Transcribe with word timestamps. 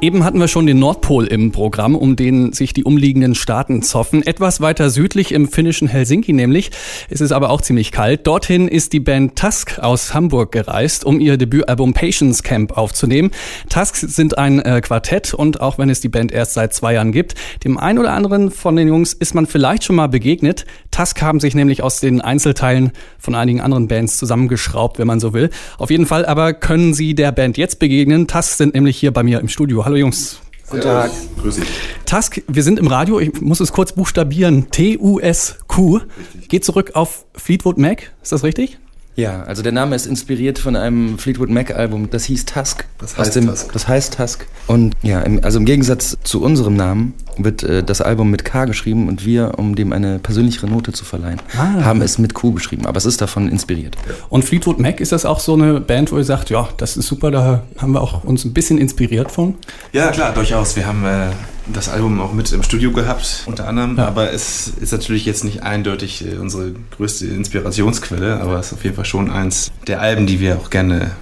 Eben 0.00 0.22
hatten 0.22 0.38
wir 0.38 0.46
schon 0.46 0.66
den 0.66 0.78
Nordpol 0.78 1.26
im 1.26 1.50
Programm, 1.50 1.96
um 1.96 2.14
den 2.14 2.52
sich 2.52 2.72
die 2.72 2.84
umliegenden 2.84 3.34
Staaten 3.34 3.82
zoffen. 3.82 4.24
Etwas 4.24 4.60
weiter 4.60 4.90
südlich 4.90 5.32
im 5.32 5.48
finnischen 5.48 5.88
Helsinki 5.88 6.32
nämlich. 6.32 6.70
Es 7.10 7.20
ist 7.20 7.32
aber 7.32 7.50
auch 7.50 7.62
ziemlich 7.62 7.90
kalt. 7.90 8.24
Dorthin 8.24 8.68
ist 8.68 8.92
die 8.92 9.00
Band 9.00 9.34
Tusk 9.34 9.80
aus 9.80 10.14
Hamburg 10.14 10.52
gereist, 10.52 11.04
um 11.04 11.18
ihr 11.18 11.36
Debütalbum 11.36 11.94
Patience 11.94 12.44
Camp 12.44 12.78
aufzunehmen. 12.78 13.32
Tusk 13.70 13.96
sind 13.96 14.38
ein 14.38 14.60
äh, 14.60 14.80
Quartett 14.80 15.34
und 15.34 15.60
auch 15.60 15.78
wenn 15.78 15.90
es 15.90 16.00
die 16.00 16.08
Band 16.08 16.30
erst 16.30 16.54
seit 16.54 16.72
zwei 16.72 16.94
Jahren 16.94 17.10
gibt, 17.10 17.34
dem 17.64 17.76
einen 17.76 17.98
oder 17.98 18.12
anderen 18.12 18.52
von 18.52 18.76
den 18.76 18.86
Jungs 18.86 19.14
ist 19.14 19.34
man 19.34 19.48
vielleicht 19.48 19.82
schon 19.82 19.96
mal 19.96 20.06
begegnet. 20.06 20.64
Tusk 20.92 21.20
haben 21.22 21.40
sich 21.40 21.56
nämlich 21.56 21.82
aus 21.82 21.98
den 21.98 22.20
Einzelteilen 22.20 22.92
von 23.18 23.34
einigen 23.34 23.60
anderen 23.60 23.88
Bands 23.88 24.16
zusammengeschraubt, 24.16 25.00
wenn 25.00 25.08
man 25.08 25.18
so 25.18 25.32
will. 25.32 25.50
Auf 25.76 25.90
jeden 25.90 26.06
Fall 26.06 26.24
aber 26.24 26.52
können 26.52 26.94
sie 26.94 27.16
der 27.16 27.32
Band 27.32 27.56
jetzt 27.58 27.80
begegnen. 27.80 28.28
Tusk 28.28 28.56
sind 28.56 28.74
nämlich 28.74 28.96
hier 28.96 29.12
bei 29.12 29.24
mir 29.24 29.40
im 29.40 29.48
Studio. 29.48 29.87
Hallo 29.88 29.96
Jungs. 29.96 30.38
Guten 30.68 30.82
Tag. 30.82 31.10
Grüß 31.40 31.56
dich. 31.56 31.66
Tusk, 32.04 32.42
wir 32.46 32.62
sind 32.62 32.78
im 32.78 32.88
Radio, 32.88 33.20
ich 33.20 33.40
muss 33.40 33.58
es 33.60 33.72
kurz 33.72 33.94
buchstabieren. 33.94 34.70
T-U-S-Q. 34.70 36.00
Geht 36.48 36.66
zurück 36.66 36.90
auf 36.92 37.24
Fleetwood 37.34 37.78
Mac, 37.78 38.12
ist 38.22 38.32
das 38.32 38.44
richtig? 38.44 38.78
Ja, 39.18 39.42
also 39.42 39.62
der 39.64 39.72
Name 39.72 39.96
ist 39.96 40.06
inspiriert 40.06 40.60
von 40.60 40.76
einem 40.76 41.18
Fleetwood 41.18 41.50
Mac 41.50 41.74
Album, 41.74 42.08
das 42.08 42.22
hieß 42.26 42.44
Tusk. 42.44 42.84
Das 42.98 43.18
heißt 43.18 43.34
dem, 43.34 43.48
Tusk. 43.48 43.72
Das 43.72 43.88
heißt 43.88 44.14
Tusk. 44.16 44.46
Und 44.68 44.94
ja, 45.02 45.20
im, 45.22 45.42
also 45.42 45.58
im 45.58 45.64
Gegensatz 45.64 46.16
zu 46.22 46.40
unserem 46.40 46.76
Namen 46.76 47.14
wird 47.36 47.64
äh, 47.64 47.82
das 47.82 48.00
Album 48.00 48.30
mit 48.30 48.44
K 48.44 48.64
geschrieben 48.66 49.08
und 49.08 49.26
wir, 49.26 49.54
um 49.58 49.74
dem 49.74 49.92
eine 49.92 50.20
persönlichere 50.20 50.68
Note 50.68 50.92
zu 50.92 51.04
verleihen, 51.04 51.40
Ah. 51.56 51.84
haben 51.84 52.00
es 52.00 52.18
mit 52.18 52.32
Q 52.32 52.52
geschrieben. 52.52 52.86
Aber 52.86 52.96
es 52.98 53.06
ist 53.06 53.20
davon 53.20 53.48
inspiriert. 53.48 53.96
Und 54.28 54.44
Fleetwood 54.44 54.78
Mac, 54.78 55.00
ist 55.00 55.10
das 55.10 55.24
auch 55.24 55.40
so 55.40 55.54
eine 55.54 55.80
Band, 55.80 56.12
wo 56.12 56.16
ihr 56.18 56.22
sagt, 56.24 56.50
ja, 56.50 56.68
das 56.76 56.96
ist 56.96 57.08
super, 57.08 57.32
da 57.32 57.64
haben 57.76 57.90
wir 57.94 58.00
auch 58.00 58.22
uns 58.22 58.44
ein 58.44 58.52
bisschen 58.52 58.78
inspiriert 58.78 59.32
von? 59.32 59.56
Ja, 59.92 60.12
klar, 60.12 60.32
durchaus. 60.32 60.76
Wir 60.76 60.86
haben 60.86 61.04
äh, 61.04 61.30
das 61.72 61.88
Album 61.88 62.20
auch 62.20 62.32
mit 62.32 62.52
im 62.52 62.62
Studio 62.62 62.92
gehabt, 62.92 63.44
unter 63.46 63.68
anderem. 63.68 63.96
Ja. 63.96 64.06
Aber 64.06 64.32
es 64.32 64.72
ist 64.80 64.92
natürlich 64.92 65.26
jetzt 65.26 65.44
nicht 65.44 65.62
eindeutig 65.62 66.24
äh, 66.26 66.36
unsere 66.36 66.72
größte 66.96 67.26
Inspirationsquelle, 67.26 68.40
aber 68.40 68.58
es 68.58 68.68
ist 68.68 68.72
auf 68.74 68.84
jeden 68.84 68.96
Fall 68.96 69.04
schon 69.04 69.30
eins 69.30 69.70
der 69.86 70.00
Alben, 70.00 70.26
die 70.26 70.40
wir 70.40 70.56
auch 70.56 70.70
gerne 70.70 71.12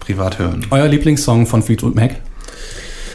privat 0.00 0.38
hören. 0.38 0.66
Euer 0.70 0.88
Lieblingssong 0.88 1.46
von 1.46 1.62
Fleetwood 1.62 1.94
Mac? 1.94 2.16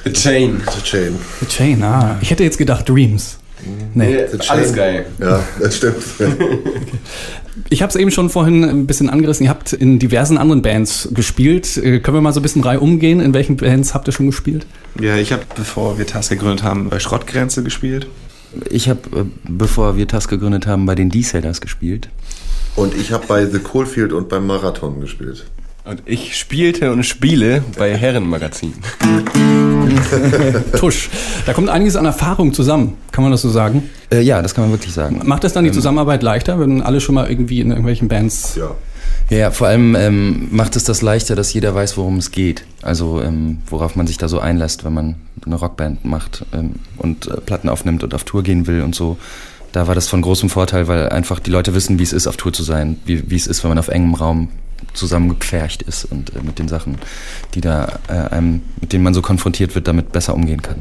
The 0.03 0.11
Chain. 0.11 0.61
The 0.75 0.81
Chain. 0.81 1.19
The 1.39 1.47
Chain, 1.47 1.83
ah. 1.83 2.17
Ich 2.21 2.29
hätte 2.29 2.43
jetzt 2.43 2.57
gedacht 2.57 2.87
Dreams. 2.89 3.37
Nee. 3.93 4.15
Ja, 4.15 4.25
alles 4.49 4.73
geil. 4.73 5.05
Ja, 5.19 5.41
das 5.59 5.77
stimmt. 5.77 6.03
Ich 7.69 7.81
habe 7.81 7.89
es 7.89 7.95
eben 7.95 8.11
schon 8.11 8.29
vorhin 8.29 8.63
ein 8.63 8.87
bisschen 8.87 9.09
angerissen. 9.09 9.45
Ihr 9.45 9.49
habt 9.49 9.73
in 9.73 9.99
diversen 9.99 10.37
anderen 10.37 10.61
Bands 10.61 11.09
gespielt. 11.13 11.77
Äh, 11.77 11.99
Können 11.99 12.17
wir 12.17 12.21
mal 12.21 12.33
so 12.33 12.39
ein 12.39 12.43
bisschen 12.43 12.63
Reihe 12.63 12.79
umgehen? 12.79 13.19
In 13.19 13.33
welchen 13.33 13.57
Bands 13.57 13.93
habt 13.93 14.07
ihr 14.07 14.11
schon 14.11 14.27
gespielt? 14.27 14.65
Ja, 14.99 15.17
ich 15.17 15.31
habe, 15.31 15.43
bevor 15.55 15.97
wir 15.97 16.07
Task 16.07 16.29
gegründet 16.29 16.63
haben, 16.63 16.89
bei 16.89 16.99
Schrottgrenze 16.99 17.63
gespielt. 17.63 18.07
Ich 18.69 18.89
habe, 18.89 19.01
äh, 19.15 19.23
bevor 19.47 19.97
wir 19.97 20.07
Tusk 20.07 20.29
gegründet 20.29 20.67
haben, 20.67 20.85
bei 20.85 20.95
den 20.95 21.09
D-Sailors 21.09 21.61
gespielt. 21.61 22.09
Und 22.75 22.95
ich 22.95 23.11
habe 23.11 23.25
bei 23.27 23.45
The 23.45 23.59
Coalfield 23.59 24.13
und 24.13 24.29
beim 24.29 24.47
Marathon 24.47 24.99
gespielt. 24.99 25.45
Und 25.85 26.01
ich 26.05 26.37
spielte 26.37 26.93
und 26.93 27.03
spiele 27.03 27.61
bei 27.77 27.93
Herrenmagazin. 27.97 28.73
Tusch. 30.77 31.09
Da 31.45 31.51
kommt 31.51 31.67
einiges 31.67 31.97
an 31.97 32.05
Erfahrung 32.05 32.53
zusammen. 32.53 32.95
Kann 33.11 33.23
man 33.23 33.31
das 33.31 33.41
so 33.41 33.49
sagen? 33.49 33.89
Äh, 34.09 34.21
ja, 34.21 34.41
das 34.41 34.55
kann 34.55 34.63
man 34.63 34.71
wirklich 34.71 34.93
sagen. 34.93 35.19
Macht 35.25 35.43
das 35.43 35.51
dann 35.51 35.65
die 35.65 35.73
Zusammenarbeit 35.73 36.23
leichter, 36.23 36.57
wenn 36.57 36.81
alle 36.81 37.01
schon 37.01 37.15
mal 37.15 37.29
irgendwie 37.29 37.59
in 37.59 37.69
irgendwelchen 37.69 38.07
Bands 38.07 38.55
Ja. 38.55 38.71
Ja, 39.29 39.37
ja, 39.37 39.51
vor 39.51 39.67
allem 39.67 39.95
ähm, 39.95 40.47
macht 40.51 40.75
es 40.75 40.85
das 40.85 41.01
leichter, 41.01 41.35
dass 41.35 41.53
jeder 41.53 41.75
weiß, 41.75 41.97
worum 41.97 42.17
es 42.17 42.31
geht. 42.31 42.65
Also 42.81 43.21
ähm, 43.21 43.59
worauf 43.67 43.95
man 43.95 44.07
sich 44.07 44.17
da 44.17 44.29
so 44.29 44.39
einlässt, 44.39 44.85
wenn 44.85 44.93
man 44.93 45.15
eine 45.45 45.55
Rockband 45.55 46.05
macht 46.05 46.45
ähm, 46.53 46.75
und 46.97 47.27
äh, 47.27 47.41
Platten 47.41 47.67
aufnimmt 47.67 48.03
und 48.03 48.13
auf 48.13 48.23
Tour 48.23 48.43
gehen 48.43 48.67
will 48.67 48.81
und 48.81 48.95
so. 48.95 49.17
Da 49.73 49.87
war 49.87 49.95
das 49.95 50.07
von 50.07 50.21
großem 50.21 50.49
Vorteil, 50.49 50.87
weil 50.87 51.09
einfach 51.09 51.39
die 51.39 51.51
Leute 51.51 51.73
wissen, 51.73 51.99
wie 51.99 52.03
es 52.03 52.13
ist, 52.13 52.27
auf 52.27 52.37
Tour 52.37 52.53
zu 52.53 52.63
sein, 52.63 52.97
wie, 53.05 53.29
wie 53.29 53.35
es 53.35 53.47
ist, 53.47 53.63
wenn 53.63 53.69
man 53.69 53.79
auf 53.79 53.87
engem 53.89 54.13
Raum 54.13 54.49
zusammengepfercht 54.93 55.81
ist 55.81 56.05
und 56.05 56.35
äh, 56.35 56.41
mit 56.41 56.59
den 56.59 56.67
Sachen, 56.67 56.97
die 57.53 57.61
da 57.61 57.99
äh, 58.07 58.33
einem, 58.33 58.61
mit 58.81 58.93
denen 58.93 59.03
man 59.03 59.13
so 59.13 59.21
konfrontiert 59.21 59.75
wird, 59.75 59.87
damit 59.87 60.11
besser 60.11 60.33
umgehen 60.35 60.61
kann. 60.61 60.77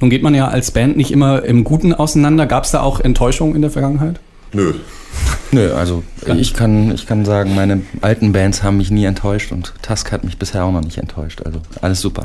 Nun 0.00 0.10
geht 0.10 0.22
man 0.22 0.34
ja 0.34 0.48
als 0.48 0.72
Band 0.72 0.96
nicht 0.96 1.12
immer 1.12 1.44
im 1.44 1.62
Guten 1.62 1.94
auseinander. 1.94 2.46
Gab 2.46 2.64
es 2.64 2.72
da 2.72 2.80
auch 2.80 3.00
Enttäuschungen 3.00 3.54
in 3.54 3.62
der 3.62 3.70
Vergangenheit? 3.70 4.18
Nö. 4.52 4.74
Nö, 5.52 5.72
also 5.74 6.02
ich 6.38 6.54
kann, 6.54 6.92
ich 6.92 7.06
kann 7.06 7.24
sagen, 7.24 7.54
meine 7.54 7.82
alten 8.00 8.32
Bands 8.32 8.62
haben 8.62 8.78
mich 8.78 8.90
nie 8.90 9.04
enttäuscht 9.04 9.52
und 9.52 9.74
Tusk 9.82 10.10
hat 10.10 10.24
mich 10.24 10.38
bisher 10.38 10.64
auch 10.64 10.72
noch 10.72 10.80
nicht 10.80 10.98
enttäuscht. 10.98 11.42
Also 11.44 11.60
alles 11.80 12.00
super. 12.00 12.24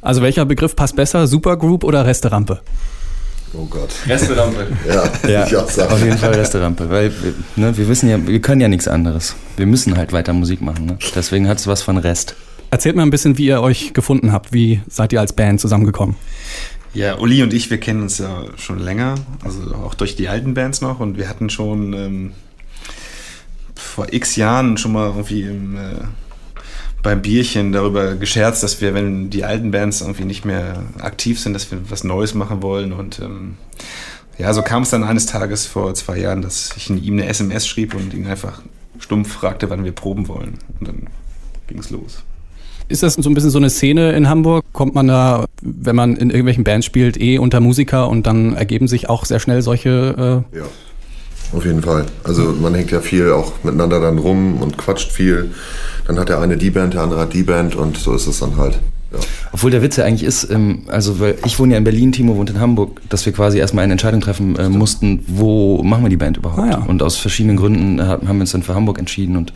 Also 0.00 0.22
welcher 0.22 0.46
Begriff 0.46 0.74
passt 0.74 0.96
besser? 0.96 1.26
Supergroup 1.26 1.84
oder 1.84 2.06
Resterampe? 2.06 2.60
Oh 3.52 3.66
Gott. 3.66 3.90
Restaurante. 4.06 4.66
Ja, 5.28 5.46
ich 5.46 5.56
auch 5.56 5.68
sagen. 5.70 5.92
Auf 5.92 6.02
jeden 6.02 6.18
Fall 6.18 6.34
Resterampe, 6.34 6.90
weil 6.90 7.12
wir, 7.22 7.34
ne, 7.56 7.76
wir 7.76 7.88
wissen 7.88 8.08
ja, 8.08 8.24
wir 8.26 8.40
können 8.40 8.60
ja 8.60 8.68
nichts 8.68 8.88
anderes. 8.88 9.34
Wir 9.56 9.66
müssen 9.66 9.96
halt 9.96 10.12
weiter 10.12 10.32
Musik 10.32 10.60
machen. 10.60 10.86
Ne? 10.86 10.98
Deswegen 11.14 11.48
hat 11.48 11.58
es 11.58 11.66
was 11.66 11.82
von 11.82 11.96
Rest. 11.96 12.34
Erzählt 12.70 12.96
mal 12.96 13.02
ein 13.02 13.10
bisschen, 13.10 13.38
wie 13.38 13.46
ihr 13.46 13.62
euch 13.62 13.94
gefunden 13.94 14.32
habt. 14.32 14.52
Wie 14.52 14.80
seid 14.88 15.12
ihr 15.12 15.20
als 15.20 15.32
Band 15.32 15.60
zusammengekommen? 15.60 16.16
Ja, 16.94 17.18
Uli 17.18 17.42
und 17.42 17.52
ich, 17.52 17.70
wir 17.70 17.78
kennen 17.78 18.02
uns 18.02 18.18
ja 18.18 18.44
schon 18.56 18.78
länger, 18.78 19.16
also 19.44 19.74
auch 19.74 19.94
durch 19.94 20.16
die 20.16 20.28
alten 20.28 20.54
Bands 20.54 20.80
noch 20.80 20.98
und 20.98 21.18
wir 21.18 21.28
hatten 21.28 21.50
schon 21.50 21.92
ähm, 21.92 22.32
vor 23.74 24.12
x 24.12 24.36
Jahren 24.36 24.78
schon 24.78 24.92
mal 24.92 25.08
irgendwie 25.08 25.42
im, 25.42 25.76
äh, 25.76 25.80
beim 27.06 27.22
Bierchen 27.22 27.70
darüber 27.70 28.16
gescherzt, 28.16 28.64
dass 28.64 28.80
wir, 28.80 28.92
wenn 28.92 29.30
die 29.30 29.44
alten 29.44 29.70
Bands 29.70 30.00
irgendwie 30.00 30.24
nicht 30.24 30.44
mehr 30.44 30.82
aktiv 30.98 31.38
sind, 31.38 31.52
dass 31.52 31.70
wir 31.70 31.78
was 31.88 32.02
Neues 32.02 32.34
machen 32.34 32.62
wollen 32.62 32.92
und 32.92 33.20
ähm, 33.20 33.54
ja, 34.38 34.52
so 34.52 34.60
kam 34.60 34.82
es 34.82 34.90
dann 34.90 35.04
eines 35.04 35.26
Tages 35.26 35.66
vor 35.66 35.94
zwei 35.94 36.18
Jahren, 36.18 36.42
dass 36.42 36.70
ich 36.76 36.90
ihm 36.90 37.12
eine 37.12 37.26
SMS 37.26 37.64
schrieb 37.64 37.94
und 37.94 38.12
ihn 38.12 38.26
einfach 38.26 38.60
stumpf 38.98 39.32
fragte, 39.32 39.70
wann 39.70 39.84
wir 39.84 39.92
proben 39.92 40.26
wollen 40.26 40.58
und 40.80 40.88
dann 40.88 41.06
ging 41.68 41.78
es 41.78 41.90
los. 41.90 42.24
Ist 42.88 43.04
das 43.04 43.14
so 43.14 43.30
ein 43.30 43.34
bisschen 43.34 43.50
so 43.50 43.58
eine 43.58 43.70
Szene 43.70 44.10
in 44.12 44.28
Hamburg? 44.28 44.64
Kommt 44.72 44.96
man 44.96 45.06
da, 45.06 45.44
wenn 45.62 45.94
man 45.94 46.16
in 46.16 46.30
irgendwelchen 46.30 46.64
Bands 46.64 46.86
spielt, 46.86 47.20
eh 47.20 47.38
unter 47.38 47.60
Musiker 47.60 48.08
und 48.08 48.26
dann 48.26 48.56
ergeben 48.56 48.88
sich 48.88 49.08
auch 49.08 49.26
sehr 49.26 49.38
schnell 49.38 49.62
solche. 49.62 50.44
Äh 50.52 50.58
Ja. 50.58 50.64
Auf 51.52 51.64
jeden 51.64 51.82
Fall. 51.82 52.06
Also 52.24 52.54
man 52.60 52.74
hängt 52.74 52.90
ja 52.90 53.00
viel 53.00 53.30
auch 53.30 53.52
miteinander 53.62 54.00
dann 54.00 54.18
rum 54.18 54.60
und 54.60 54.76
quatscht 54.76 55.12
viel. 55.12 55.50
Dann 56.06 56.18
hat 56.18 56.28
der 56.28 56.40
eine 56.40 56.56
die 56.56 56.70
Band, 56.70 56.94
der 56.94 57.02
andere 57.02 57.20
hat 57.20 57.32
die 57.32 57.42
Band 57.42 57.74
und 57.74 57.96
so 57.98 58.14
ist 58.14 58.26
es 58.26 58.40
dann 58.40 58.56
halt. 58.56 58.78
Ja. 59.12 59.18
Obwohl 59.52 59.70
der 59.70 59.82
Witz 59.82 59.96
ja 59.96 60.04
eigentlich 60.04 60.24
ist, 60.24 60.50
ähm, 60.50 60.82
also 60.88 61.20
weil 61.20 61.36
ich 61.44 61.58
wohne 61.58 61.74
ja 61.74 61.78
in 61.78 61.84
Berlin, 61.84 62.12
Timo 62.12 62.36
wohnt 62.36 62.50
in 62.50 62.60
Hamburg, 62.60 63.00
dass 63.08 63.24
wir 63.24 63.32
quasi 63.32 63.58
erstmal 63.58 63.84
eine 63.84 63.92
Entscheidung 63.92 64.20
treffen 64.20 64.56
äh, 64.56 64.68
mussten, 64.68 65.24
wo 65.28 65.82
machen 65.82 66.04
wir 66.04 66.08
die 66.08 66.16
Band 66.16 66.36
überhaupt? 66.36 66.60
Ah, 66.60 66.70
ja. 66.70 66.76
Und 66.78 67.02
aus 67.02 67.16
verschiedenen 67.16 67.56
Gründen 67.56 67.98
äh, 67.98 68.02
haben 68.02 68.26
wir 68.26 68.40
uns 68.40 68.52
dann 68.52 68.62
für 68.62 68.74
Hamburg 68.74 68.98
entschieden 68.98 69.36
und 69.36 69.52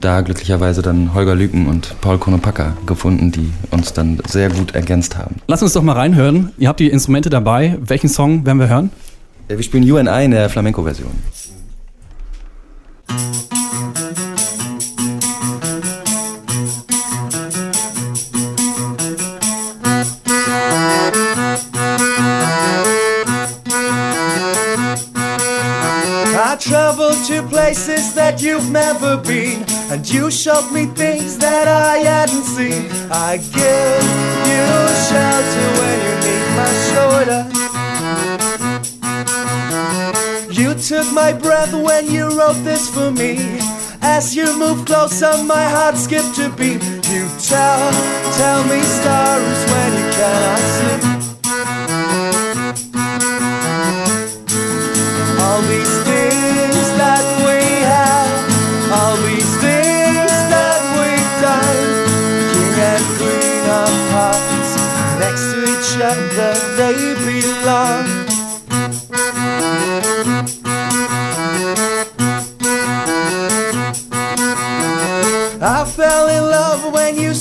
da 0.00 0.20
glücklicherweise 0.20 0.82
dann 0.82 1.14
Holger 1.14 1.34
Lüken 1.34 1.66
und 1.66 1.94
Paul 2.00 2.18
Konopaka 2.18 2.76
gefunden, 2.86 3.32
die 3.32 3.50
uns 3.70 3.92
dann 3.94 4.18
sehr 4.28 4.50
gut 4.50 4.74
ergänzt 4.74 5.16
haben. 5.16 5.36
Lass 5.46 5.62
uns 5.62 5.72
doch 5.72 5.82
mal 5.82 5.94
reinhören. 5.94 6.52
Ihr 6.58 6.68
habt 6.68 6.80
die 6.80 6.90
Instrumente 6.90 7.30
dabei. 7.30 7.78
Welchen 7.80 8.08
Song 8.08 8.44
werden 8.44 8.58
wir 8.58 8.68
hören? 8.68 8.90
Äh, 9.48 9.56
Wir 9.56 9.62
spielen 9.62 9.84
You 9.84 9.98
and 9.98 10.08
I 10.08 10.24
in 10.24 10.30
der 10.30 10.48
Flamenco-Version. 10.48 11.10
I 26.36 26.56
traveled 26.56 27.16
to 27.26 27.42
places 27.48 28.14
that 28.14 28.40
you've 28.40 28.70
never 28.70 29.16
been, 29.16 29.64
and 29.90 30.08
you 30.08 30.30
showed 30.30 30.70
me 30.72 30.86
things 30.86 31.36
that 31.38 31.68
I 31.68 31.98
hadn't 31.98 32.44
seen. 32.44 32.90
I 33.10 33.38
give 33.38 34.04
you 34.48 34.66
shelter 35.08 35.66
when 35.78 35.98
you 36.06 36.14
need 36.26 36.46
my 36.56 36.70
shoulder. 36.90 37.53
Took 40.88 41.10
my 41.14 41.32
breath 41.32 41.72
when 41.72 42.10
you 42.10 42.28
wrote 42.38 42.62
this 42.62 42.90
for 42.90 43.10
me. 43.10 43.38
As 44.02 44.36
you 44.36 44.44
move 44.58 44.84
closer, 44.84 45.32
my 45.44 45.64
heart 45.64 45.96
skipped 45.96 46.38
a 46.38 46.50
beat. 46.50 46.82
You 47.08 47.26
tell, 47.40 47.90
tell 48.36 48.62
me 48.64 48.82
stories 48.82 49.63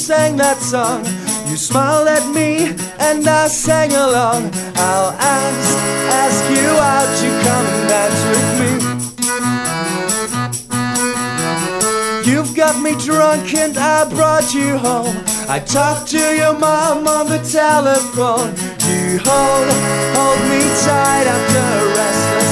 sang 0.03 0.35
that 0.35 0.57
song. 0.59 1.05
You 1.47 1.55
smiled 1.55 2.09
at 2.09 2.27
me 2.35 2.75
and 2.99 3.25
I 3.25 3.47
sang 3.47 3.93
along. 3.93 4.51
I'll 4.75 5.13
ask, 5.15 5.77
ask 6.23 6.43
you 6.51 6.69
out, 6.91 7.09
to 7.21 7.27
come 7.45 7.65
and 7.73 7.83
dance 7.93 8.21
with 8.31 8.49
me. 8.59 8.71
You've 12.29 12.53
got 12.53 12.75
me 12.81 12.95
drunk 13.05 13.53
and 13.55 13.77
I 13.77 14.09
brought 14.09 14.53
you 14.53 14.77
home. 14.77 15.15
I 15.47 15.59
talked 15.59 16.09
to 16.11 16.35
your 16.35 16.57
mom 16.59 17.07
on 17.07 17.29
the 17.29 17.39
telephone. 17.39 18.53
You 18.89 19.19
hold, 19.23 19.67
hold 20.15 20.41
me 20.51 20.61
tight 20.83 21.27
after 21.35 21.63
a 21.79 21.85
restless 21.95 22.42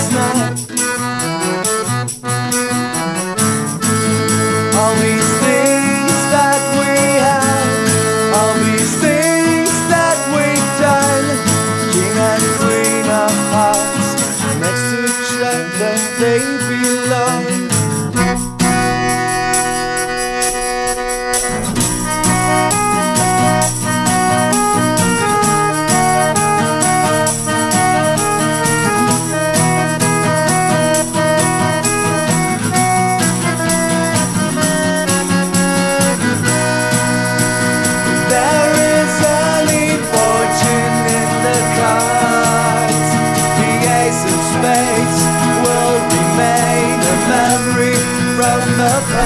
the. 48.82 49.22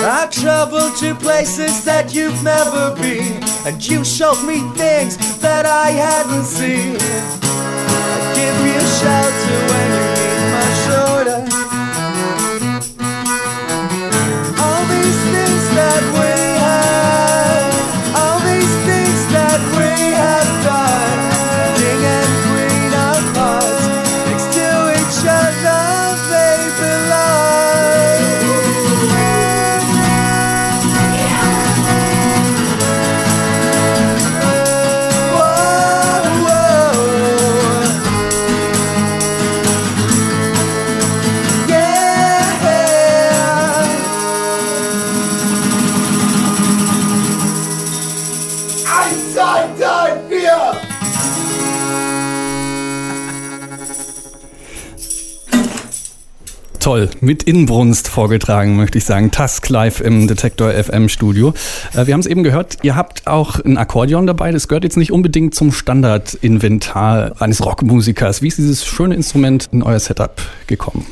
I 0.00 0.26
traveled 0.30 0.96
to 0.98 1.14
places 1.14 1.84
that 1.84 2.14
you've 2.14 2.42
never 2.42 2.94
been, 2.96 3.42
and 3.66 3.86
you 3.86 4.04
showed 4.04 4.42
me 4.46 4.60
things 4.76 5.16
that 5.40 5.66
I 5.66 5.90
hadn't 5.90 6.44
seen. 6.44 6.96
I 7.00 8.32
give 8.34 8.58
you 8.66 8.80
shelter 9.00 9.67
Toll, 56.88 57.10
mit 57.20 57.42
Inbrunst 57.42 58.08
vorgetragen, 58.08 58.78
möchte 58.78 58.96
ich 58.96 59.04
sagen. 59.04 59.30
Task 59.30 59.68
live 59.68 60.00
im 60.00 60.26
Detektor 60.26 60.72
FM 60.72 61.10
Studio. 61.10 61.52
Äh, 61.92 62.06
Wir 62.06 62.14
haben 62.14 62.20
es 62.20 62.26
eben 62.26 62.42
gehört, 62.42 62.78
ihr 62.80 62.96
habt 62.96 63.26
auch 63.26 63.62
ein 63.62 63.76
Akkordeon 63.76 64.26
dabei. 64.26 64.52
Das 64.52 64.68
gehört 64.68 64.84
jetzt 64.84 64.96
nicht 64.96 65.12
unbedingt 65.12 65.54
zum 65.54 65.70
Standardinventar 65.70 67.42
eines 67.42 67.62
Rockmusikers. 67.62 68.40
Wie 68.40 68.48
ist 68.48 68.56
dieses 68.56 68.86
schöne 68.86 69.16
Instrument 69.16 69.68
in 69.70 69.82
euer 69.82 69.98
Setup 69.98 70.40
gekommen? 70.66 71.04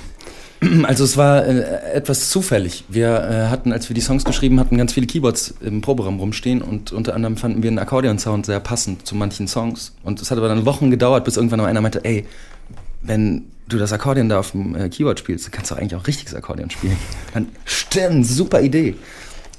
Also 0.84 1.04
es 1.04 1.18
war 1.18 1.44
äh, 1.44 1.92
etwas 1.92 2.30
zufällig. 2.30 2.84
Wir 2.88 3.08
äh, 3.08 3.50
hatten, 3.50 3.70
als 3.70 3.90
wir 3.90 3.94
die 3.94 4.00
Songs 4.00 4.24
geschrieben 4.24 4.58
hatten, 4.58 4.78
ganz 4.78 4.94
viele 4.94 5.06
Keyboards 5.06 5.56
im 5.60 5.82
Proberaum 5.82 6.18
rumstehen 6.18 6.62
und 6.62 6.92
unter 6.92 7.14
anderem 7.14 7.36
fanden 7.36 7.62
wir 7.62 7.68
einen 7.68 7.78
Akkordeon-Sound 7.78 8.46
sehr 8.46 8.60
passend 8.60 9.06
zu 9.06 9.14
manchen 9.14 9.46
Songs. 9.46 9.92
Und 10.02 10.22
es 10.22 10.30
hat 10.30 10.38
aber 10.38 10.48
dann 10.48 10.64
Wochen 10.64 10.90
gedauert, 10.90 11.26
bis 11.26 11.36
irgendwann 11.36 11.60
mal 11.60 11.66
einer 11.66 11.82
meinte, 11.82 12.02
ey, 12.02 12.24
wenn 13.06 13.46
du 13.68 13.78
das 13.78 13.92
Akkordeon 13.92 14.28
da 14.28 14.38
auf 14.38 14.52
dem 14.52 14.76
äh, 14.76 14.88
Keyboard 14.88 15.18
spielst, 15.18 15.50
kannst 15.52 15.70
du 15.70 15.74
eigentlich 15.74 15.96
auch 15.96 16.06
richtiges 16.06 16.34
Akkordeon 16.34 16.70
spielen. 16.70 16.96
Dann, 17.34 17.48
stimmt, 17.64 18.26
super 18.26 18.60
Idee. 18.60 18.94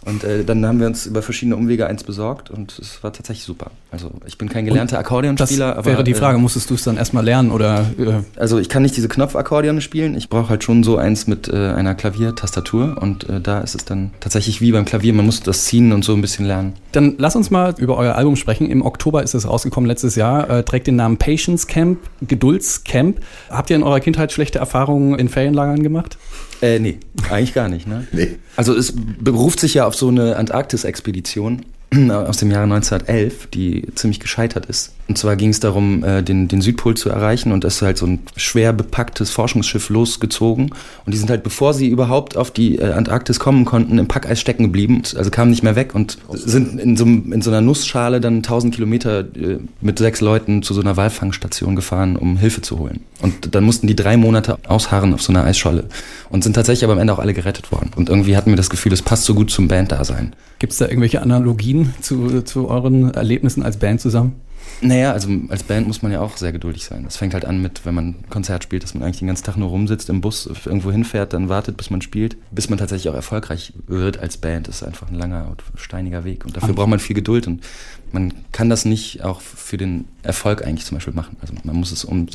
Und 0.08 0.24
äh, 0.24 0.46
dann 0.46 0.66
haben 0.66 0.80
wir 0.80 0.88
uns 0.88 1.06
über 1.06 1.22
verschiedene 1.22 1.58
Umwege 1.58 1.86
eins 1.86 2.06
besorgt 2.06 2.50
und 2.50 2.80
es 2.80 3.04
war 3.04 3.12
tatsächlich 3.12 3.44
super. 3.44 3.72
Also 3.92 4.10
ich 4.26 4.38
bin 4.38 4.48
kein 4.48 4.64
gelernter 4.64 4.96
Das 4.96 5.02
Akkordeonspieler, 5.02 5.76
aber 5.76 5.86
wäre 5.86 6.04
die 6.06 6.12
äh, 6.12 6.16
Frage, 6.16 6.38
musstest 6.38 6.70
du 6.70 6.76
es 6.76 6.84
dann 6.84 6.96
erstmal 6.96 7.26
lernen 7.26 7.52
oder 7.52 7.86
äh, 8.00 8.40
also 8.40 8.58
ich 8.58 8.70
kann 8.70 8.84
nicht 8.84 8.96
diese 8.96 9.10
Knopfakkordeone 9.10 9.82
spielen. 9.82 10.16
Ich 10.16 10.30
brauche 10.30 10.48
halt 10.48 10.64
schon 10.64 10.84
so 10.84 10.96
eins 10.96 11.28
mit 11.28 11.50
äh, 11.50 11.56
einer 11.56 11.94
Klaviertastatur 11.94 12.98
und 13.02 13.28
äh, 13.28 13.42
da 13.42 13.60
ist 13.60 13.76
es 13.76 13.84
dann 13.84 14.12
tatsächlich 14.22 14.62
wie 14.62 14.72
beim 14.72 14.86
Klavier. 14.86 15.14
Man 15.14 15.26
muss 15.26 15.42
das 15.42 15.66
ziehen 15.66 15.92
und 15.92 16.06
so 16.06 16.14
ein 16.14 16.22
bisschen 16.22 16.46
lernen. 16.46 16.74
Dann 16.94 17.16
lass 17.18 17.36
uns 17.36 17.52
mal 17.52 17.76
über 17.78 17.98
euer 17.98 18.16
Album 18.16 18.38
sprechen. 18.38 18.70
Im 18.70 18.84
Oktober 18.84 19.24
ist 19.24 19.34
es 19.34 19.46
rausgekommen 19.46 19.90
letztes 19.90 20.16
Jahr. 20.16 20.50
Äh, 20.50 20.64
trägt 20.64 20.88
den 20.88 20.96
Namen 20.96 21.18
Patience 21.18 21.68
Camp, 21.68 22.00
Geduldscamp. 22.22 23.20
Habt 23.50 23.70
ihr 23.70 23.76
in 23.76 23.84
eurer 23.84 24.00
Kindheit 24.00 24.32
schlechte 24.32 24.60
Erfahrungen 24.60 25.20
in 25.20 25.28
Ferienlagern 25.28 25.84
gemacht? 25.84 26.18
Äh, 26.62 26.80
nee, 26.80 26.98
eigentlich 27.30 27.54
gar 27.54 27.70
nicht, 27.70 27.88
ne? 27.88 28.08
Nee. 28.12 28.38
Also 28.56 28.76
es 28.76 28.94
beruft 28.96 29.60
sich 29.60 29.76
ja 29.76 29.86
auf 29.86 29.96
so 29.96 30.08
eine 30.08 30.36
Antarktis-Expedition 30.38 31.66
aus 32.12 32.38
dem 32.38 32.52
Jahre 32.52 32.64
1911, 32.64 33.48
die 33.48 33.88
ziemlich 33.96 34.20
gescheitert 34.20 34.66
ist. 34.66 34.94
Und 35.08 35.18
zwar 35.18 35.38
ging 35.38 35.52
es 35.52 35.62
darum, 35.62 36.04
äh, 36.04 36.22
den, 36.22 36.50
den 36.50 36.62
Südpol 36.62 36.96
zu 36.98 37.10
erreichen 37.10 37.54
und 37.54 37.64
es 37.64 37.76
ist 37.76 37.82
halt 37.82 37.98
so 37.98 38.06
ein 38.06 38.20
schwer 38.36 38.74
bepacktes 38.74 39.32
Forschungsschiff 39.32 39.90
losgezogen. 39.90 40.72
Und 41.06 41.14
die 41.14 41.18
sind 41.18 41.30
halt, 41.30 41.44
bevor 41.44 41.74
sie 41.74 41.88
überhaupt 41.88 42.36
auf 42.36 42.52
die 42.52 42.78
äh, 42.78 42.92
Antarktis 42.92 43.40
kommen 43.40 43.64
konnten, 43.64 44.00
im 44.00 44.08
Packeis 44.08 44.42
stecken 44.42 44.64
geblieben, 44.64 45.02
also 45.16 45.32
kamen 45.32 45.50
nicht 45.50 45.64
mehr 45.64 45.78
weg 45.78 45.96
und 45.96 46.18
sind 46.32 46.80
in 46.80 46.98
so, 46.98 47.06
in 47.06 47.42
so 47.42 47.50
einer 47.52 47.62
Nussschale 47.62 48.20
dann 48.20 48.38
1000 48.38 48.76
Kilometer 48.76 49.22
äh, 49.22 49.60
mit 49.80 49.98
sechs 49.98 50.20
Leuten 50.20 50.62
zu 50.62 50.74
so 50.74 50.82
einer 50.82 50.98
Walfangstation 50.98 51.78
gefahren, 51.78 52.18
um 52.18 52.36
Hilfe 52.38 52.62
zu 52.62 52.78
holen. 52.78 53.00
Und 53.22 53.56
dann 53.56 53.64
mussten 53.64 53.88
die 53.88 53.96
drei 53.96 54.18
Monate 54.18 54.58
ausharren 54.68 55.14
auf 55.14 55.22
so 55.22 55.32
einer 55.32 55.46
Eisscholle 55.46 55.86
und 56.30 56.44
sind 56.44 56.54
tatsächlich 56.54 56.84
aber 56.84 56.94
am 56.94 57.00
Ende 57.00 57.14
auch 57.14 57.20
alle 57.20 57.34
gerettet 57.34 57.72
worden. 57.72 57.92
Und 57.96 58.10
irgendwie 58.10 58.36
hatten 58.36 58.50
wir 58.50 58.58
das 58.58 58.70
Gefühl, 58.70 58.92
es 58.92 59.02
passt 59.02 59.24
so 59.24 59.34
gut 59.34 59.52
zum 59.52 59.70
Banddasein. 59.70 60.34
Gibt 60.60 60.74
es 60.74 60.80
da 60.80 60.86
irgendwelche 60.86 61.22
Analogien 61.22 61.77
zu, 62.02 62.42
zu 62.42 62.68
euren 62.68 63.14
Erlebnissen 63.14 63.64
als 63.64 63.78
Band 63.78 64.02
zusammen? 64.02 64.42
Naja, 64.82 65.12
also 65.12 65.30
als 65.50 65.64
Band 65.64 65.88
muss 65.88 66.02
man 66.02 66.12
ja 66.12 66.22
auch 66.22 66.38
sehr 66.38 66.52
geduldig 66.52 66.84
sein. 66.84 67.04
Das 67.04 67.18
fängt 67.18 67.34
halt 67.34 67.46
an 67.46 67.62
mit, 67.62 67.86
wenn 67.86 67.96
man 67.96 68.10
ein 68.10 68.30
Konzert 68.30 68.64
spielt, 68.64 68.84
dass 68.84 68.94
man 68.94 69.04
eigentlich 69.04 69.20
den 69.20 69.28
ganzen 69.28 69.46
Tag 69.46 69.58
nur 69.58 69.70
rumsitzt, 69.70 70.10
im 70.10 70.22
Bus 70.22 70.46
irgendwo 70.66 70.92
hinfährt, 70.92 71.34
dann 71.34 71.50
wartet, 71.50 71.78
bis 71.78 71.90
man 71.90 72.02
spielt, 72.02 72.38
bis 72.52 72.70
man 72.70 72.78
tatsächlich 72.78 73.10
auch 73.10 73.16
erfolgreich 73.16 73.74
wird 73.88 74.20
als 74.20 74.38
Band. 74.38 74.68
Das 74.68 74.78
ist 74.78 74.84
einfach 74.84 75.10
ein 75.10 75.16
langer 75.16 75.48
und 75.50 75.64
steiniger 75.80 76.26
Weg. 76.26 76.46
Und 76.46 76.58
dafür 76.58 76.76
braucht 76.76 76.90
man 76.90 77.00
viel 77.00 77.16
Geduld 77.16 77.48
und 77.48 77.64
man 78.12 78.34
kann 78.52 78.70
das 78.70 78.86
nicht 78.86 79.24
auch 79.24 79.42
für 79.42 79.78
den 79.78 80.06
Erfolg 80.22 80.64
eigentlich 80.64 80.86
zum 80.86 80.98
Beispiel 80.98 81.14
machen. 81.14 81.38
Also 81.42 81.54
man 81.64 81.76
muss 81.76 81.92
es 81.92 82.06
um 82.06 82.28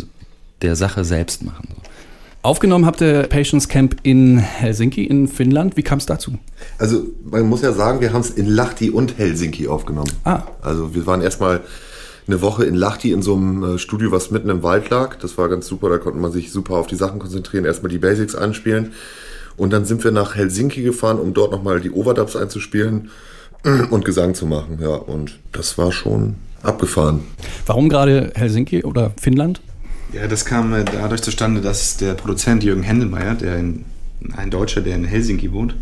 der 0.62 0.74
Sache 0.74 1.04
selbst 1.04 1.44
machen. 1.44 1.68
So. 1.70 1.76
Aufgenommen 2.44 2.86
habt 2.86 3.00
ihr 3.00 3.22
Patience 3.28 3.68
Camp 3.68 3.98
in 4.02 4.36
Helsinki 4.38 5.04
in 5.04 5.28
Finnland. 5.28 5.76
Wie 5.76 5.84
kam 5.84 5.98
es 5.98 6.06
dazu? 6.06 6.38
Also 6.76 7.04
man 7.24 7.48
muss 7.48 7.62
ja 7.62 7.72
sagen, 7.72 8.00
wir 8.00 8.12
haben 8.12 8.22
es 8.22 8.30
in 8.30 8.46
Lahti 8.46 8.90
und 8.90 9.16
Helsinki 9.16 9.68
aufgenommen. 9.68 10.10
Ah. 10.24 10.42
Also 10.60 10.92
wir 10.92 11.06
waren 11.06 11.22
erstmal 11.22 11.60
eine 12.26 12.42
Woche 12.42 12.64
in 12.64 12.74
Lahti 12.74 13.12
in 13.12 13.22
so 13.22 13.36
einem 13.36 13.76
äh, 13.76 13.78
Studio, 13.78 14.10
was 14.10 14.32
mitten 14.32 14.50
im 14.50 14.64
Wald 14.64 14.90
lag. 14.90 15.16
Das 15.20 15.38
war 15.38 15.48
ganz 15.48 15.68
super, 15.68 15.88
da 15.88 15.98
konnte 15.98 16.18
man 16.18 16.32
sich 16.32 16.50
super 16.50 16.74
auf 16.74 16.88
die 16.88 16.96
Sachen 16.96 17.20
konzentrieren, 17.20 17.64
erstmal 17.64 17.92
die 17.92 17.98
Basics 17.98 18.34
einspielen. 18.34 18.92
Und 19.56 19.72
dann 19.72 19.84
sind 19.84 20.02
wir 20.02 20.10
nach 20.10 20.34
Helsinki 20.34 20.82
gefahren, 20.82 21.20
um 21.20 21.34
dort 21.34 21.52
nochmal 21.52 21.80
die 21.80 21.92
Overdubs 21.92 22.34
einzuspielen 22.34 23.10
und 23.90 24.04
Gesang 24.04 24.34
zu 24.34 24.46
machen. 24.46 24.78
Ja, 24.80 24.94
und 24.94 25.38
das 25.52 25.78
war 25.78 25.92
schon 25.92 26.34
abgefahren. 26.64 27.20
Warum 27.66 27.88
gerade 27.88 28.32
Helsinki 28.34 28.82
oder 28.82 29.12
Finnland? 29.20 29.60
Ja, 30.12 30.26
das 30.28 30.44
kam 30.44 30.74
äh, 30.74 30.84
dadurch 30.84 31.22
zustande, 31.22 31.60
dass 31.60 31.96
der 31.96 32.14
Produzent 32.14 32.62
Jürgen 32.62 32.82
Händelmeier, 32.82 33.34
der 33.34 33.58
in, 33.58 33.84
ein 34.36 34.50
Deutscher, 34.50 34.82
der 34.82 34.94
in 34.94 35.04
Helsinki 35.04 35.52
wohnt, 35.52 35.74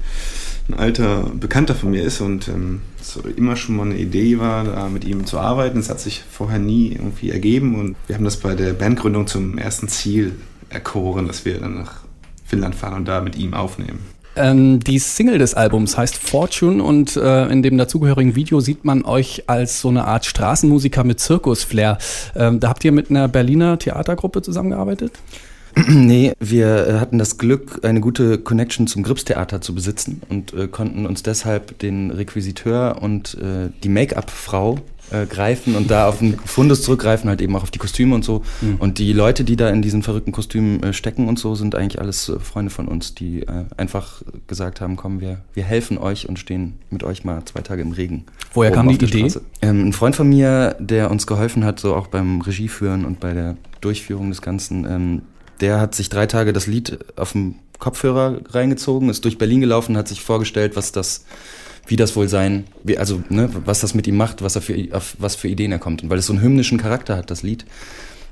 ein 0.68 0.74
alter 0.74 1.24
Bekannter 1.34 1.74
von 1.74 1.90
mir 1.90 2.04
ist 2.04 2.20
und 2.20 2.46
ähm, 2.48 2.80
so 3.02 3.22
immer 3.22 3.56
schon 3.56 3.76
mal 3.76 3.86
eine 3.86 3.98
Idee 3.98 4.38
war, 4.38 4.64
da 4.64 4.88
mit 4.88 5.04
ihm 5.04 5.26
zu 5.26 5.38
arbeiten. 5.38 5.78
Es 5.78 5.90
hat 5.90 6.00
sich 6.00 6.22
vorher 6.30 6.60
nie 6.60 6.92
irgendwie 6.92 7.30
ergeben 7.30 7.74
und 7.74 7.96
wir 8.06 8.14
haben 8.14 8.24
das 8.24 8.36
bei 8.36 8.54
der 8.54 8.72
Bandgründung 8.72 9.26
zum 9.26 9.58
ersten 9.58 9.88
Ziel 9.88 10.36
erkoren, 10.68 11.26
dass 11.26 11.44
wir 11.44 11.58
dann 11.58 11.74
nach 11.74 12.02
Finnland 12.46 12.76
fahren 12.76 12.94
und 12.94 13.08
da 13.08 13.20
mit 13.20 13.36
ihm 13.36 13.52
aufnehmen. 13.52 13.98
Ähm, 14.36 14.80
die 14.80 14.98
Single 14.98 15.38
des 15.38 15.54
Albums 15.54 15.96
heißt 15.96 16.16
Fortune 16.16 16.82
und 16.82 17.16
äh, 17.16 17.46
in 17.48 17.62
dem 17.62 17.76
dazugehörigen 17.76 18.36
Video 18.36 18.60
sieht 18.60 18.84
man 18.84 19.04
euch 19.04 19.44
als 19.48 19.80
so 19.80 19.88
eine 19.88 20.04
Art 20.06 20.24
Straßenmusiker 20.24 21.04
mit 21.04 21.20
Zirkusflair. 21.20 21.98
Ähm, 22.36 22.60
da 22.60 22.68
habt 22.68 22.84
ihr 22.84 22.92
mit 22.92 23.10
einer 23.10 23.28
Berliner 23.28 23.78
Theatergruppe 23.78 24.42
zusammengearbeitet? 24.42 25.12
Nee, 25.88 26.32
wir 26.40 26.86
äh, 26.86 26.92
hatten 26.98 27.18
das 27.18 27.38
Glück, 27.38 27.80
eine 27.84 28.00
gute 28.00 28.38
Connection 28.38 28.86
zum 28.86 29.02
Gripstheater 29.02 29.60
zu 29.60 29.74
besitzen 29.74 30.22
und 30.28 30.52
äh, 30.52 30.68
konnten 30.68 31.06
uns 31.06 31.22
deshalb 31.22 31.78
den 31.78 32.10
Requisiteur 32.10 32.98
und 33.00 33.34
äh, 33.34 33.70
die 33.82 33.88
Make-up-Frau 33.88 34.78
äh, 35.10 35.26
greifen 35.26 35.74
und 35.74 35.90
da 35.90 36.08
auf 36.08 36.18
den 36.18 36.38
Fundus 36.38 36.82
zurückgreifen, 36.82 37.28
halt 37.28 37.40
eben 37.42 37.54
auch 37.56 37.62
auf 37.62 37.70
die 37.70 37.78
Kostüme 37.78 38.14
und 38.14 38.24
so. 38.24 38.42
Mhm. 38.60 38.76
Und 38.78 38.98
die 38.98 39.12
Leute, 39.12 39.44
die 39.44 39.56
da 39.56 39.68
in 39.70 39.82
diesen 39.82 40.02
verrückten 40.02 40.32
Kostümen 40.32 40.82
äh, 40.82 40.92
stecken 40.92 41.28
und 41.28 41.38
so, 41.38 41.54
sind 41.54 41.74
eigentlich 41.74 42.00
alles 42.00 42.28
äh, 42.28 42.38
Freunde 42.38 42.70
von 42.70 42.88
uns, 42.88 43.14
die 43.14 43.42
äh, 43.42 43.64
einfach 43.76 44.22
gesagt 44.46 44.80
haben, 44.80 44.96
komm, 44.96 45.20
wir, 45.20 45.40
wir 45.54 45.64
helfen 45.64 45.98
euch 45.98 46.28
und 46.28 46.38
stehen 46.38 46.78
mit 46.90 47.02
euch 47.02 47.24
mal 47.24 47.44
zwei 47.44 47.60
Tage 47.60 47.82
im 47.82 47.92
Regen. 47.92 48.24
Woher 48.54 48.70
kam 48.70 48.88
die 48.88 49.04
Idee? 49.04 49.32
Ähm, 49.62 49.88
ein 49.88 49.92
Freund 49.92 50.16
von 50.16 50.28
mir, 50.28 50.76
der 50.78 51.10
uns 51.10 51.26
geholfen 51.26 51.64
hat, 51.64 51.80
so 51.80 51.94
auch 51.94 52.06
beim 52.06 52.40
Regieführen 52.40 53.04
und 53.04 53.20
bei 53.20 53.34
der 53.34 53.56
Durchführung 53.80 54.30
des 54.30 54.42
Ganzen, 54.42 54.84
ähm, 54.84 55.22
der 55.60 55.80
hat 55.80 55.94
sich 55.94 56.08
drei 56.08 56.26
Tage 56.26 56.52
das 56.52 56.66
Lied 56.66 56.98
auf 57.16 57.32
dem 57.32 57.56
Kopfhörer 57.78 58.40
reingezogen, 58.50 59.08
ist 59.08 59.24
durch 59.24 59.38
Berlin 59.38 59.60
gelaufen, 59.60 59.96
hat 59.96 60.08
sich 60.08 60.20
vorgestellt, 60.20 60.76
was 60.76 60.92
das, 60.92 61.24
wie 61.86 61.96
das 61.96 62.14
wohl 62.14 62.28
sein, 62.28 62.64
wie, 62.84 62.98
also 62.98 63.22
ne, 63.28 63.50
was 63.64 63.80
das 63.80 63.94
mit 63.94 64.06
ihm 64.06 64.16
macht, 64.16 64.42
was 64.42 64.54
er 64.54 64.62
für, 64.62 64.76
auf 64.92 65.16
was 65.18 65.34
für 65.34 65.48
Ideen 65.48 65.72
er 65.72 65.78
kommt. 65.78 66.02
Und 66.02 66.10
weil 66.10 66.18
es 66.18 66.26
so 66.26 66.32
einen 66.32 66.42
hymnischen 66.42 66.78
Charakter 66.78 67.16
hat, 67.16 67.30
das 67.30 67.42
Lied, 67.42 67.64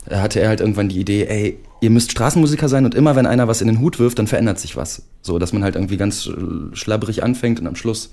äh, 0.06 0.16
hatte 0.16 0.40
er 0.40 0.49
halt 0.49 0.61
irgendwann 0.61 0.88
die 0.88 1.00
Idee, 1.00 1.26
ey, 1.26 1.58
ihr 1.80 1.90
müsst 1.90 2.12
Straßenmusiker 2.12 2.68
sein 2.68 2.85
und 2.85 2.94
immer 2.94 3.16
wenn 3.16 3.26
einer 3.26 3.49
was 3.49 3.61
in 3.61 3.68
den 3.68 3.80
Hut 3.80 3.99
wirft, 3.99 4.18
dann 4.18 4.26
verändert 4.26 4.61
sich 4.61 4.76
was. 4.76 5.02
So, 5.23 5.38
dass 5.38 5.52
man 5.52 5.64
halt 5.64 5.75
irgendwie 5.75 5.97
ganz 5.97 6.26
äh, 6.26 6.76
schlabberig 6.76 7.23
anfängt 7.23 7.58
und 7.58 7.66
am 7.66 7.76
Schluss 7.76 8.11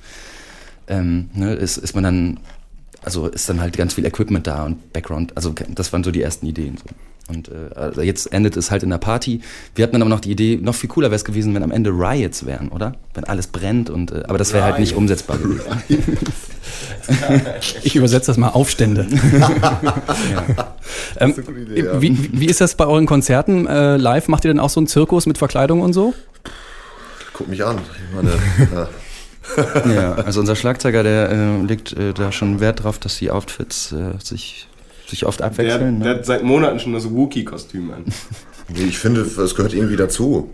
ähm, 0.87 1.29
ne, 1.33 1.53
ist, 1.53 1.77
ist 1.77 1.95
man 1.95 2.03
dann, 2.03 2.39
also 3.03 3.27
ist 3.27 3.49
dann 3.49 3.59
halt 3.59 3.75
ganz 3.77 3.93
viel 3.93 4.05
Equipment 4.05 4.47
da 4.47 4.65
und 4.65 4.93
Background. 4.93 5.35
Also 5.35 5.53
das 5.69 5.91
waren 5.91 6.03
so 6.03 6.11
die 6.11 6.21
ersten 6.21 6.45
Ideen. 6.45 6.77
So. 6.77 6.85
Und 7.27 7.49
äh, 7.49 7.73
also 7.75 8.01
jetzt 8.01 8.31
endet 8.31 8.55
es 8.55 8.69
halt 8.71 8.83
in 8.83 8.89
der 8.89 8.99
Party. 8.99 9.41
Wir 9.73 9.83
hatten 9.83 9.93
dann 9.93 10.01
aber 10.01 10.09
noch 10.09 10.19
die 10.19 10.31
Idee, 10.31 10.59
noch 10.61 10.75
viel 10.75 10.89
cooler 10.89 11.07
wäre 11.07 11.15
es 11.15 11.25
gewesen, 11.25 11.55
wenn 11.55 11.63
am 11.63 11.71
Ende 11.71 11.89
Riots 11.89 12.45
wären, 12.45 12.69
oder? 12.69 12.93
Wenn 13.13 13.23
alles 13.23 13.47
brennt 13.47 13.89
und 13.89 14.11
äh, 14.11 14.23
aber 14.27 14.37
das 14.37 14.53
wäre 14.53 14.63
halt 14.63 14.79
nicht 14.79 14.95
umsetzbar 14.95 15.37
gewesen. 15.37 15.65
Ich 17.83 17.95
übersetze 17.95 18.27
das 18.27 18.37
mal 18.37 18.49
Aufstände. 18.49 19.07
ähm, 21.19 21.29
ist 21.29 21.37
eine 21.37 21.45
gute 21.45 21.59
Idee, 21.59 21.85
ja. 21.85 22.01
wie, 22.01 22.29
wie 22.33 22.45
ist 22.45 22.61
das 22.61 22.75
bei 22.75 22.85
euren 22.85 23.05
Konzerten 23.05 23.67
äh, 23.67 23.97
live? 23.97 24.27
Macht 24.27 24.45
ihr 24.45 24.49
denn 24.49 24.59
auch 24.59 24.69
so 24.69 24.79
einen 24.79 24.87
Zirkus 24.87 25.25
mit 25.25 25.37
Verkleidung 25.37 25.81
und 25.81 25.93
so? 25.93 26.13
Guck 27.33 27.47
mich 27.47 27.63
an. 27.65 27.77
Ich 27.77 28.15
meine, 28.15 28.31
ja. 28.73 29.93
ja, 29.93 30.13
also 30.15 30.39
unser 30.39 30.55
Schlagzeuger, 30.55 31.03
der 31.03 31.29
äh, 31.29 31.61
legt 31.61 31.93
äh, 31.93 32.13
da 32.13 32.31
schon 32.31 32.59
Wert 32.59 32.83
drauf, 32.83 32.97
dass 32.97 33.17
die 33.17 33.29
Outfits 33.29 33.91
äh, 33.91 34.13
sich, 34.23 34.67
sich 35.15 35.25
oft 35.25 35.39
Der, 35.39 35.47
abwechseln. 35.47 35.99
der 35.99 36.13
ne? 36.13 36.19
hat 36.19 36.25
seit 36.25 36.43
Monaten 36.43 36.79
schon 36.79 36.93
das 36.93 37.09
Wookie-Kostüm 37.11 37.91
an. 37.91 38.05
Nee, 38.67 38.85
ich 38.85 38.97
finde, 38.97 39.21
es 39.21 39.55
gehört 39.55 39.73
irgendwie 39.73 39.95
dazu. 39.95 40.49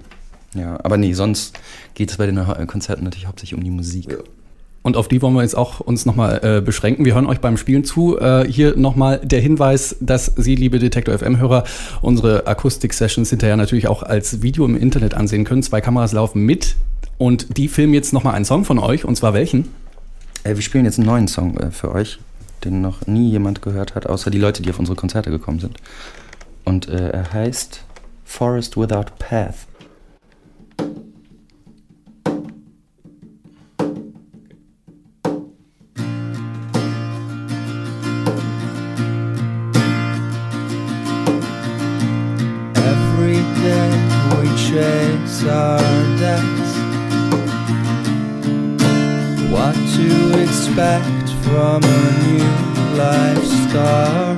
Ja, 0.54 0.78
aber 0.84 0.98
nee, 0.98 1.14
sonst 1.14 1.58
geht 1.94 2.12
es 2.12 2.18
bei 2.18 2.26
den 2.26 2.38
äh, 2.38 2.66
Konzerten 2.66 3.04
natürlich 3.04 3.28
hauptsächlich 3.28 3.58
um 3.58 3.64
die 3.64 3.70
Musik. 3.70 4.12
Ja. 4.12 4.18
Und 4.84 4.98
auf 4.98 5.08
die 5.08 5.22
wollen 5.22 5.36
wir 5.36 5.44
jetzt 5.44 5.56
auch 5.56 5.80
uns 5.80 6.06
nochmal 6.06 6.40
äh, 6.44 6.62
beschränken. 6.62 7.06
Wir 7.06 7.14
hören 7.14 7.28
euch 7.28 7.40
beim 7.40 7.56
Spielen 7.56 7.84
zu. 7.84 8.20
Äh, 8.20 8.46
hier 8.50 8.76
nochmal 8.76 9.20
der 9.24 9.40
Hinweis, 9.40 9.96
dass 10.00 10.26
Sie, 10.36 10.56
liebe 10.56 10.80
Detektor 10.80 11.18
FM-Hörer, 11.18 11.66
unsere 12.02 12.48
Akustik-Sessions 12.48 13.30
hinterher 13.30 13.58
natürlich 13.58 13.88
auch 13.88 14.02
als 14.02 14.42
Video 14.42 14.66
im 14.66 14.76
Internet 14.76 15.14
ansehen 15.14 15.44
können. 15.46 15.62
Zwei 15.62 15.82
Kameras 15.82 16.14
laufen 16.14 16.44
mit 16.44 16.76
und 17.20 17.58
die 17.58 17.68
filmen 17.68 17.94
jetzt 17.94 18.12
nochmal 18.12 18.34
einen 18.34 18.46
Song 18.46 18.66
von 18.66 18.80
euch. 18.80 19.06
Und 19.06 19.16
zwar 19.16 19.36
welchen? 19.36 19.70
Äh, 20.44 20.56
wir 20.56 20.62
spielen 20.64 20.86
jetzt 20.86 20.98
einen 20.98 21.08
neuen 21.08 21.28
Song 21.28 21.58
äh, 21.58 21.70
für 21.70 21.92
euch, 21.94 22.18
den 22.64 22.82
noch 22.82 23.08
nie 23.08 23.30
jemand 23.30 23.62
gehört 23.62 23.96
hat, 23.96 24.08
außer 24.08 24.32
die 24.32 24.40
Leute, 24.40 24.62
die 24.62 24.70
auf 24.70 24.80
unsere 24.80 24.96
Konzerte 24.96 25.32
gekommen 25.32 25.60
sind. 25.60 25.78
Und 26.64 26.88
äh, 26.88 27.10
er 27.10 27.34
heißt 27.34 27.84
Forest 28.24 28.78
Without 28.78 29.12
Path. 29.20 29.68
Every 42.76 43.42
from 51.44 51.84
a 51.84 52.02
new 52.26 52.98
life 52.98 53.44
start? 53.64 54.38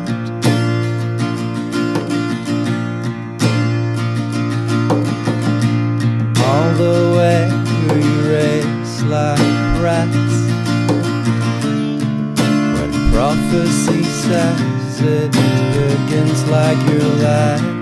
All 6.48 6.72
the 6.84 7.00
way 7.18 7.40
we 7.90 8.02
race 8.30 9.02
like 9.04 9.40
rats. 9.84 10.36
When 12.76 12.92
prophecy 13.12 14.04
says 14.04 15.02
it 15.02 15.32
begins 15.32 16.44
like 16.50 16.80
your 16.90 17.10
last. 17.24 17.73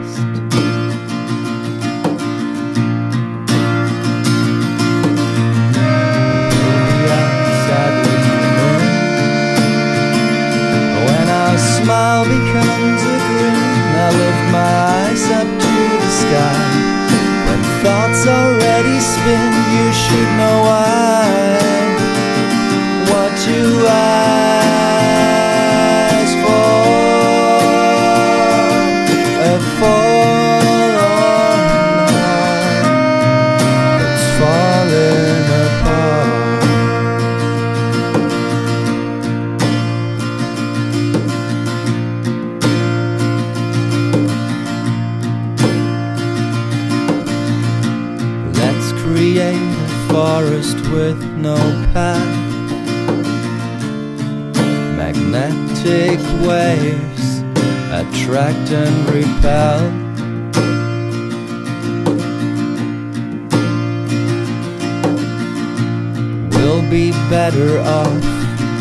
Better 67.31 67.79
off 67.79 68.21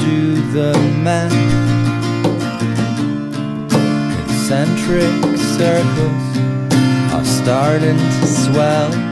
do 0.01 0.35
the 0.51 0.73
math. 1.05 1.31
Concentric 4.27 5.39
circles 5.57 6.37
are 7.15 7.25
starting 7.25 7.97
to 7.97 8.27
swell. 8.27 9.10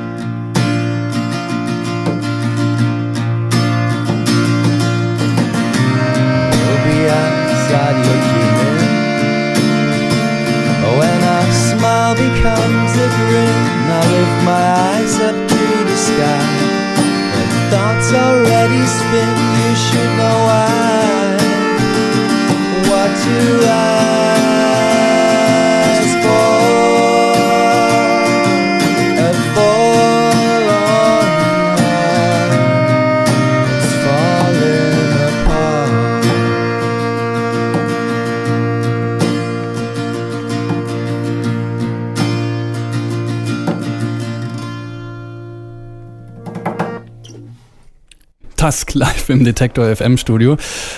Tusk 48.58 48.94
live 48.94 49.28
im 49.28 49.44
Detektor 49.44 49.94
FM 49.94 50.18
Studio. 50.18 50.56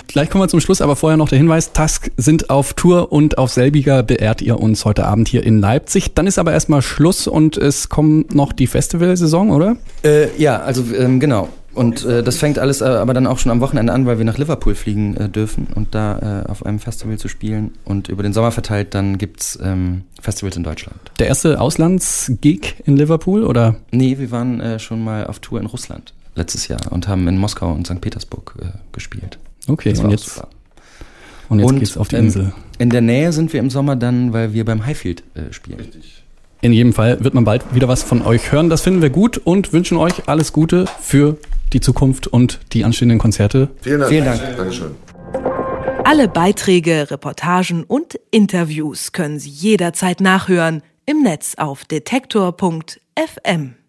Gleich 0.09 0.31
kommen 0.31 0.43
wir 0.43 0.49
zum 0.49 0.61
Schluss, 0.61 0.81
aber 0.81 0.97
vorher 0.97 1.19
noch 1.19 1.29
der 1.29 1.37
Hinweis, 1.37 1.75
Tusk 1.75 2.11
sind 2.17 2.49
auf 2.49 2.73
Tour 2.73 3.13
und 3.13 3.37
auf 3.37 3.51
selbiger 3.51 4.03
beehrt 4.03 4.41
ihr 4.41 4.59
uns 4.59 4.87
heute 4.87 5.05
Abend 5.05 5.29
hier 5.29 5.45
in 5.45 5.61
Leipzig. 5.61 6.15
Dann 6.15 6.27
ist 6.27 6.39
aber 6.39 6.53
erstmal 6.53 6.81
Schluss 6.81 7.27
und 7.27 7.59
es 7.59 7.91
kommt 7.91 8.35
noch 8.35 8.55
die 8.55 8.67
Festivalsaison, 8.67 9.51
oder? 9.51 9.77
Äh, 10.03 10.35
ja, 10.39 10.61
also 10.61 10.83
ähm, 10.97 11.21
genau. 11.21 11.51
Und 11.75 12.03
äh, 12.07 12.23
das 12.23 12.39
fängt 12.39 12.59
alles 12.59 12.81
äh, 12.81 12.85
aber 12.85 13.13
dann 13.13 13.27
auch 13.27 13.39
schon 13.39 13.53
am 13.53 13.61
Wochenende 13.61 13.93
an, 13.93 14.07
weil 14.07 14.17
wir 14.17 14.25
nach 14.25 14.39
Liverpool 14.39 14.75
fliegen 14.75 15.17
äh, 15.19 15.29
dürfen 15.29 15.69
und 15.75 15.95
da 15.95 16.45
äh, 16.47 16.51
auf 16.51 16.65
einem 16.65 16.79
Festival 16.79 17.19
zu 17.19 17.29
spielen. 17.29 17.73
Und 17.85 18.09
über 18.09 18.23
den 18.23 18.33
Sommer 18.33 18.53
verteilt, 18.53 18.95
dann 18.95 19.19
gibt's 19.19 19.59
ähm, 19.63 20.05
Festivals 20.19 20.57
in 20.57 20.63
Deutschland. 20.63 20.99
Der 21.19 21.27
erste 21.27 21.61
Auslandsgig 21.61 22.77
in 22.87 22.97
Liverpool, 22.97 23.45
oder? 23.45 23.77
Nee, 23.91 24.17
wir 24.19 24.31
waren 24.31 24.61
äh, 24.61 24.79
schon 24.79 25.05
mal 25.05 25.27
auf 25.27 25.41
Tour 25.41 25.61
in 25.61 25.67
Russland 25.67 26.15
letztes 26.35 26.69
Jahr 26.69 26.81
und 26.91 27.09
haben 27.09 27.27
in 27.29 27.39
Moskau 27.39 27.73
und 27.73 27.87
St. 27.87 28.01
Petersburg 28.01 28.55
äh, 28.61 28.67
gespielt. 28.93 29.39
Okay, 29.69 29.91
Das 29.91 29.99
war 29.99 30.07
und 30.07 30.11
jetzt, 30.13 30.35
super. 30.35 30.49
und 31.49 31.59
jetzt 31.61 31.69
Und, 31.69 31.79
geht's 31.79 31.97
auf 31.97 32.09
die 32.09 32.17
ähm, 32.17 32.25
Insel. 32.27 32.53
In 32.79 32.91
der 32.91 33.01
Nähe 33.01 33.33
sind 33.33 33.53
wir 33.53 33.61
im 33.61 33.71
Sommer 33.71 33.97
dann, 33.97 34.33
weil 34.33 34.53
wir 34.53 34.65
beim 34.65 34.87
Highfield 34.87 35.23
äh, 35.35 35.53
spielen. 35.53 35.87
In 36.63 36.73
jedem 36.73 36.93
Fall 36.93 37.23
wird 37.25 37.35
man 37.35 37.45
bald 37.45 37.75
wieder 37.75 37.89
was 37.89 38.03
von 38.03 38.23
euch 38.23 38.53
hören. 38.53 38.69
Das 38.69 38.83
finden 38.83 39.03
wir 39.03 39.11
gut 39.11 39.39
und 39.39 39.73
wünschen 39.73 39.97
euch 39.97 40.29
alles 40.29 40.53
Gute 40.53 40.87
für 41.01 41.39
die 41.73 41.81
Zukunft 41.81 42.27
und 42.27 42.61
die 42.73 42.85
anstehenden 42.85 43.19
Konzerte. 43.19 43.69
Vielen 43.81 44.01
Dank. 44.01 44.11
Vielen 44.11 44.25
Dank. 44.25 44.57
Dankeschön. 44.57 44.91
Alle 46.05 46.29
Beiträge, 46.29 47.11
Reportagen 47.11 47.85
und 47.85 48.19
Interviews 48.31 49.13
können 49.13 49.39
Sie 49.39 49.51
jederzeit 49.51 50.21
nachhören 50.21 50.83
im 51.07 51.23
Netz 51.23 51.55
auf 51.57 51.85
detektor.fm. 51.85 53.75